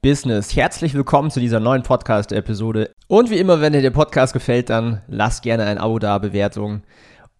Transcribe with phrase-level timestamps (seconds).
[0.00, 0.54] Business.
[0.54, 2.92] Herzlich willkommen zu dieser neuen Podcast-Episode.
[3.08, 6.82] Und wie immer, wenn dir der Podcast gefällt, dann lass gerne ein Abo da, Bewertung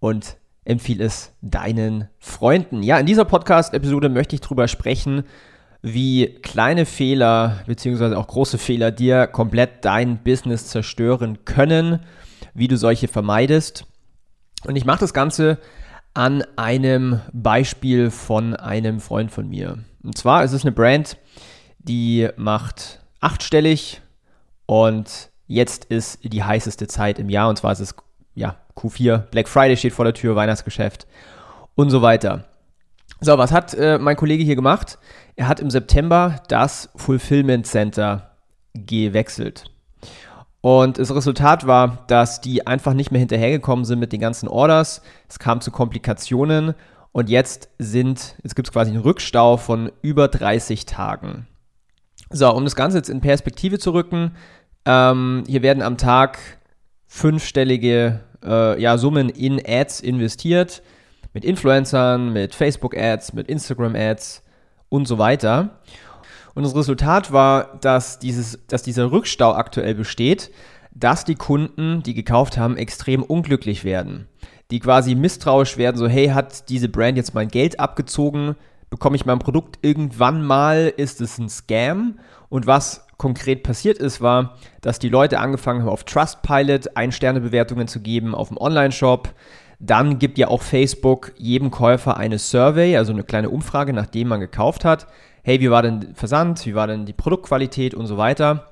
[0.01, 2.83] und empfehle es deinen Freunden.
[2.83, 5.23] Ja, in dieser Podcast-Episode möchte ich darüber sprechen,
[5.83, 12.01] wie kleine Fehler beziehungsweise auch große Fehler dir komplett dein Business zerstören können,
[12.55, 13.87] wie du solche vermeidest.
[14.65, 15.59] Und ich mache das Ganze
[16.13, 19.79] an einem Beispiel von einem Freund von mir.
[20.03, 21.17] Und zwar ist es eine Brand,
[21.89, 24.03] die macht achtstellig
[24.67, 27.95] und jetzt ist die heißeste Zeit im Jahr und zwar ist es
[28.35, 31.07] ja Q4, Black Friday steht vor der Tür, Weihnachtsgeschäft
[31.75, 32.45] und so weiter.
[33.21, 34.99] So, was hat äh, mein Kollege hier gemacht?
[35.35, 38.31] Er hat im September das Fulfillment Center
[38.75, 39.65] gewechselt.
[40.61, 45.03] Und das Resultat war, dass die einfach nicht mehr hinterhergekommen sind mit den ganzen Orders.
[45.29, 46.75] Es kam zu Komplikationen
[47.13, 51.47] und jetzt sind, jetzt gibt es quasi einen Rückstau von über 30 Tagen.
[52.31, 54.33] So, um das Ganze jetzt in Perspektive zu rücken,
[54.85, 56.39] ähm, hier werden am Tag
[57.07, 60.83] fünfstellige äh, ja, Summen in Ads investiert,
[61.33, 64.43] mit Influencern, mit Facebook-Ads, mit Instagram-Ads
[64.89, 65.81] und so weiter.
[66.55, 70.51] Und das Resultat war, dass, dieses, dass dieser Rückstau aktuell besteht,
[70.93, 74.27] dass die Kunden, die gekauft haben, extrem unglücklich werden.
[74.71, 78.57] Die quasi misstrauisch werden, so hey, hat diese Brand jetzt mein Geld abgezogen?
[78.91, 82.19] Bekomme ich mein Produkt irgendwann mal, ist es ein Scam.
[82.49, 88.01] Und was konkret passiert ist, war, dass die Leute angefangen haben, auf Trustpilot Ein-Sterne-Bewertungen zu
[88.01, 89.31] geben auf dem Online-Shop.
[89.81, 94.41] Dann gibt ja auch Facebook jedem Käufer eine Survey, also eine kleine Umfrage, nachdem man
[94.41, 95.07] gekauft hat.
[95.43, 96.65] Hey, wie war denn Versand?
[96.67, 98.67] Wie war denn die Produktqualität und so weiter?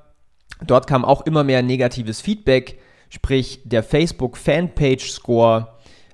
[0.67, 5.69] Dort kam auch immer mehr negatives Feedback, sprich der Facebook Fanpage Score.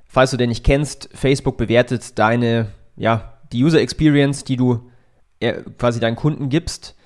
[0.04, 4.91] Falls du den nicht kennst, Facebook bewertet deine ja, die User Experience, die du
[5.41, 6.97] äh, quasi deinen Kunden gibst.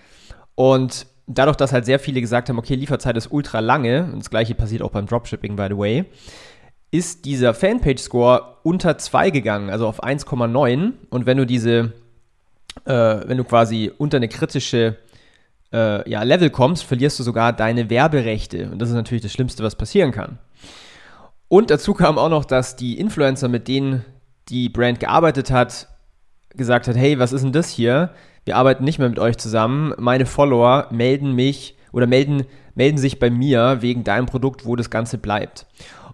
[0.54, 4.30] Und dadurch, dass halt sehr viele gesagt haben, okay, Lieferzeit ist ultra lange, und das
[4.30, 6.04] gleiche passiert auch beim Dropshipping, by the way,
[6.90, 10.92] ist dieser Fanpage-Score unter 2 gegangen, also auf 1,9.
[11.10, 11.92] Und wenn du diese,
[12.84, 12.92] äh,
[13.26, 14.96] wenn du quasi unter eine kritische
[15.72, 18.70] äh, ja, Level kommst, verlierst du sogar deine Werberechte.
[18.70, 20.38] Und das ist natürlich das Schlimmste, was passieren kann.
[21.48, 24.04] Und dazu kam auch noch, dass die Influencer, mit denen
[24.48, 25.88] die Brand gearbeitet hat,
[26.56, 28.10] gesagt hat, hey, was ist denn das hier?
[28.44, 29.92] Wir arbeiten nicht mehr mit euch zusammen.
[29.98, 32.44] Meine Follower melden mich oder melden,
[32.74, 35.66] melden sich bei mir wegen deinem Produkt, wo das Ganze bleibt.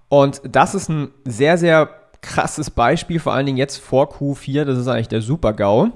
[0.08, 1.88] Und das ist ein sehr, sehr
[2.20, 5.91] krasses Beispiel, vor allen Dingen jetzt vor Q4, das ist eigentlich der Super-GAU,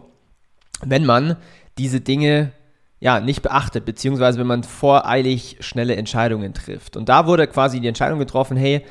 [0.82, 1.36] wenn man
[1.78, 2.52] diese Dinge
[2.98, 6.96] ja, nicht beachtet, beziehungsweise wenn man voreilig schnelle Entscheidungen trifft.
[6.96, 8.84] Und da wurde quasi die Entscheidung getroffen, hey,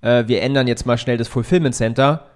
[0.00, 2.26] äh, wir ändern jetzt mal schnell das Fulfillment Center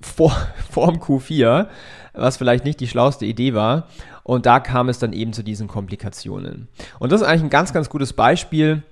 [0.00, 0.34] vor,
[0.70, 1.66] vor dem Q4,
[2.12, 3.88] was vielleicht nicht die schlauste Idee war.
[4.22, 6.68] Und da kam es dann eben zu diesen Komplikationen.
[6.98, 8.82] Und das ist eigentlich ein ganz, ganz gutes Beispiel,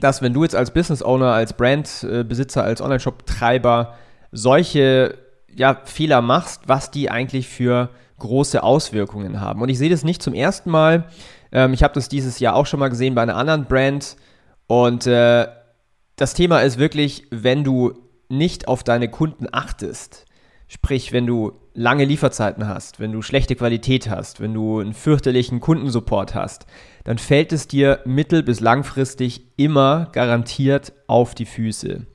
[0.00, 3.94] dass wenn du jetzt als Business Owner, als Brandbesitzer, als Online-Shop-Treiber
[4.32, 5.16] solche
[5.54, 9.62] ja, Fehler machst, was die eigentlich für große Auswirkungen haben.
[9.62, 11.04] Und ich sehe das nicht zum ersten Mal.
[11.52, 14.16] Ähm, ich habe das dieses Jahr auch schon mal gesehen bei einer anderen Brand.
[14.66, 15.46] Und äh,
[16.16, 17.94] das Thema ist wirklich, wenn du
[18.28, 20.26] nicht auf deine Kunden achtest,
[20.68, 25.60] Sprich, wenn du lange Lieferzeiten hast, wenn du schlechte Qualität hast, wenn du einen fürchterlichen
[25.60, 26.66] Kundensupport hast,
[27.04, 32.06] dann fällt es dir mittel- bis langfristig immer garantiert auf die Füße.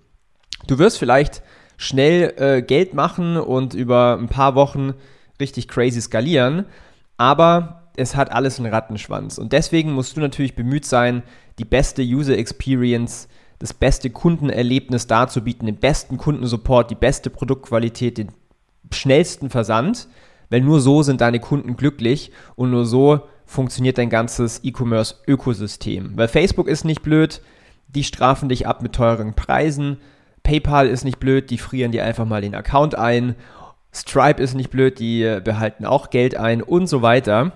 [0.68, 1.44] Du wirst vielleicht
[1.78, 4.94] schnell äh, Geld machen und über ein paar Wochen
[5.40, 6.66] richtig crazy skalieren,
[7.18, 9.38] aber es hat alles einen Rattenschwanz.
[9.38, 11.24] Und deswegen musst du natürlich bemüht sein,
[11.60, 13.28] die beste User Experience,
[13.60, 18.32] das beste Kundenerlebnis darzubieten, den besten Kundensupport, die beste Produktqualität, den
[18.94, 20.08] schnellsten Versand,
[20.50, 26.12] weil nur so sind deine Kunden glücklich und nur so funktioniert dein ganzes E-Commerce-Ökosystem.
[26.16, 27.42] Weil Facebook ist nicht blöd,
[27.88, 29.98] die strafen dich ab mit teuren Preisen.
[30.44, 33.36] PayPal ist nicht blöd, die frieren dir einfach mal den Account ein.
[33.94, 37.52] Stripe ist nicht blöd, die behalten auch Geld ein und so weiter.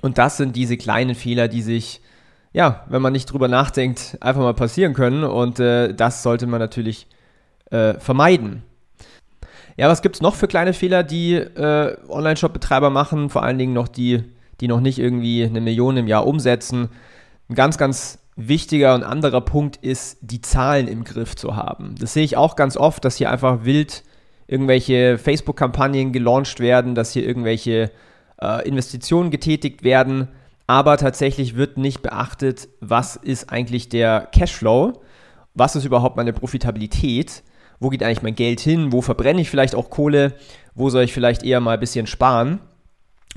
[0.00, 2.00] Und das sind diese kleinen Fehler, die sich,
[2.52, 5.24] ja, wenn man nicht drüber nachdenkt, einfach mal passieren können.
[5.24, 7.08] Und äh, das sollte man natürlich
[7.70, 8.62] äh, vermeiden.
[9.78, 13.30] Ja, was gibt es noch für kleine Fehler, die äh, Online-Shop-Betreiber machen?
[13.30, 14.24] Vor allen Dingen noch die,
[14.60, 16.88] die noch nicht irgendwie eine Million im Jahr umsetzen.
[17.48, 21.94] Ein ganz, ganz wichtiger und anderer Punkt ist, die Zahlen im Griff zu haben.
[21.96, 24.02] Das sehe ich auch ganz oft, dass hier einfach wild
[24.48, 27.92] irgendwelche Facebook-Kampagnen gelauncht werden, dass hier irgendwelche
[28.42, 30.26] äh, Investitionen getätigt werden,
[30.66, 35.00] aber tatsächlich wird nicht beachtet, was ist eigentlich der Cashflow,
[35.54, 37.44] was ist überhaupt meine Profitabilität,
[37.80, 40.34] wo geht eigentlich mein Geld hin, wo verbrenne ich vielleicht auch Kohle,
[40.74, 42.60] wo soll ich vielleicht eher mal ein bisschen sparen.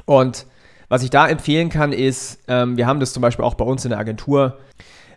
[0.05, 0.45] Und
[0.89, 3.85] was ich da empfehlen kann, ist, ähm, wir haben das zum Beispiel auch bei uns
[3.85, 4.57] in der Agentur,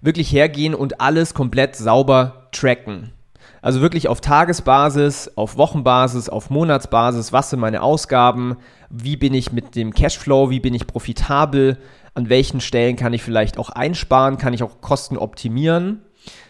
[0.00, 3.12] wirklich hergehen und alles komplett sauber tracken.
[3.62, 8.58] Also wirklich auf Tagesbasis, auf Wochenbasis, auf Monatsbasis, was sind meine Ausgaben,
[8.90, 11.78] wie bin ich mit dem Cashflow, wie bin ich profitabel,
[12.12, 16.02] an welchen Stellen kann ich vielleicht auch einsparen, kann ich auch Kosten optimieren.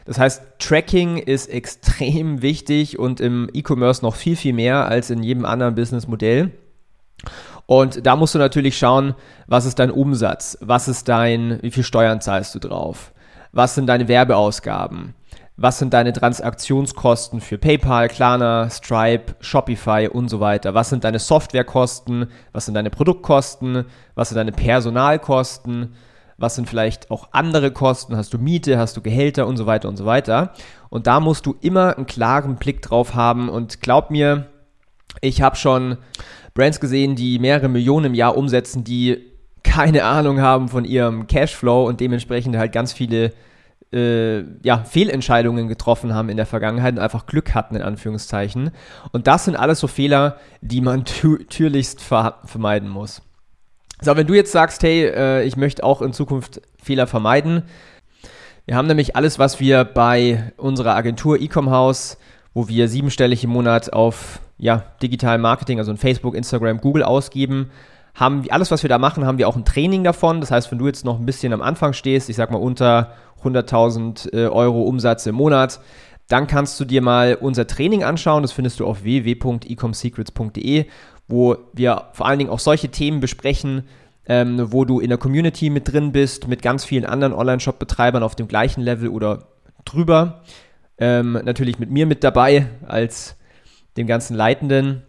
[0.05, 5.23] Das heißt, Tracking ist extrem wichtig und im E-Commerce noch viel, viel mehr als in
[5.23, 6.51] jedem anderen Businessmodell.
[7.67, 9.15] Und da musst du natürlich schauen,
[9.47, 13.13] was ist dein Umsatz, was ist dein, wie viel Steuern zahlst du drauf,
[13.53, 15.15] was sind deine Werbeausgaben,
[15.57, 20.75] was sind deine Transaktionskosten für PayPal, Klarna, Stripe, Shopify und so weiter?
[20.75, 22.27] Was sind deine Softwarekosten?
[22.53, 23.85] Was sind deine Produktkosten?
[24.17, 25.95] Was sind deine Personalkosten?
[26.37, 28.17] Was sind vielleicht auch andere Kosten?
[28.17, 28.79] Hast du Miete?
[28.79, 30.53] Hast du Gehälter und so weiter und so weiter?
[30.91, 33.49] Und da musst du immer einen klaren Blick drauf haben.
[33.49, 34.47] Und glaub mir,
[35.21, 35.99] ich habe schon
[36.55, 39.31] Brands gesehen, die mehrere Millionen im Jahr umsetzen, die
[39.63, 43.33] keine Ahnung haben von ihrem Cashflow und dementsprechend halt ganz viele
[43.93, 48.71] äh, ja, Fehlentscheidungen getroffen haben in der Vergangenheit und einfach Glück hatten, in Anführungszeichen.
[49.13, 53.23] Und das sind alles so Fehler, die man türlichst ver vermeiden muss.
[54.01, 57.63] So, wenn du jetzt sagst, hey, äh, ich möchte auch in Zukunft Fehler vermeiden,
[58.67, 62.17] wir haben nämlich alles, was wir bei unserer Agentur Ecom House,
[62.55, 67.71] wo wir siebenstellig im Monat auf ja, digital Marketing, also in Facebook, Instagram, Google ausgeben,
[68.15, 70.41] haben alles, was wir da machen, haben wir auch ein Training davon.
[70.41, 73.13] Das heißt, wenn du jetzt noch ein bisschen am Anfang stehst, ich sag mal unter
[73.43, 75.81] 100.000 äh, Euro Umsatz im Monat,
[76.29, 78.43] dann kannst du dir mal unser Training anschauen.
[78.43, 80.87] Das findest du auf www.ecomsecrets.de,
[81.29, 83.85] wo wir vor allen Dingen auch solche Themen besprechen,
[84.27, 88.35] ähm, wo du in der Community mit drin bist, mit ganz vielen anderen Online-Shop-Betreibern auf
[88.35, 89.49] dem gleichen Level oder
[89.85, 90.43] drüber.
[90.99, 93.37] Ähm, natürlich mit mir mit dabei als
[93.97, 95.03] dem ganzen Leitenden.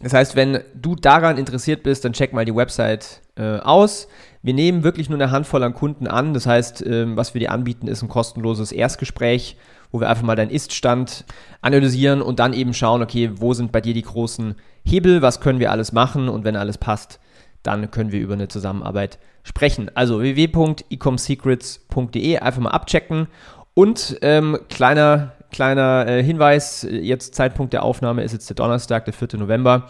[0.00, 4.08] Das heißt, wenn du daran interessiert bist, dann check mal die Website äh, aus.
[4.44, 6.34] Wir nehmen wirklich nur eine Handvoll an Kunden an.
[6.34, 9.56] Das heißt, ähm, was wir dir anbieten, ist ein kostenloses Erstgespräch,
[9.90, 11.24] wo wir einfach mal deinen Ist-Stand
[11.62, 14.54] analysieren und dann eben schauen, okay, wo sind bei dir die großen
[14.84, 17.20] Hebel, was können wir alles machen und wenn alles passt,
[17.62, 19.90] dann können wir über eine Zusammenarbeit sprechen.
[19.94, 23.28] Also www.ecomsecrets.de einfach mal abchecken
[23.72, 29.14] und ähm, kleiner Kleiner äh, Hinweis, jetzt Zeitpunkt der Aufnahme ist jetzt der Donnerstag, der
[29.14, 29.38] 4.
[29.38, 29.88] November.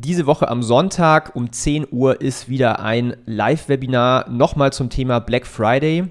[0.00, 5.44] Diese Woche am Sonntag um 10 Uhr ist wieder ein Live-Webinar nochmal zum Thema Black
[5.44, 6.04] Friday.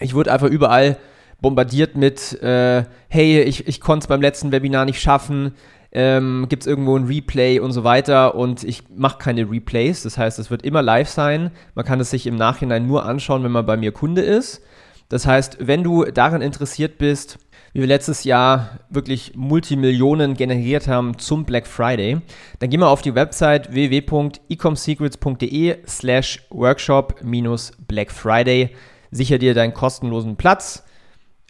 [0.00, 0.96] Ich wurde einfach überall
[1.38, 5.52] bombardiert mit, äh, hey, ich, ich konnte es beim letzten Webinar nicht schaffen,
[5.92, 10.16] ähm, gibt es irgendwo ein Replay und so weiter und ich mache keine Replays, das
[10.16, 11.50] heißt, es wird immer live sein.
[11.74, 14.62] Man kann es sich im Nachhinein nur anschauen, wenn man bei mir Kunde ist.
[15.10, 17.38] Das heißt, wenn du daran interessiert bist,
[17.72, 22.18] wie wir letztes Jahr wirklich Multimillionen generiert haben zum Black Friday,
[22.58, 28.70] dann geh mal auf die Website www.ecomsecrets.de slash workshop minus Black Friday.
[29.10, 30.84] Sicher dir deinen kostenlosen Platz.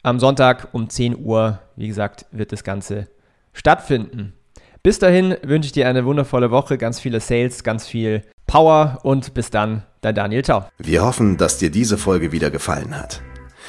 [0.05, 3.09] Am Sonntag um 10 Uhr, wie gesagt, wird das Ganze
[3.53, 4.33] stattfinden.
[4.83, 9.33] Bis dahin wünsche ich dir eine wundervolle Woche, ganz viele Sales, ganz viel Power und
[9.35, 10.45] bis dann, dein Daniel.
[10.45, 10.65] Ciao.
[10.79, 13.23] Wir hoffen, dass dir diese Folge wieder gefallen hat.